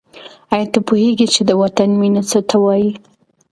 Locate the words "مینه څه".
1.99-2.39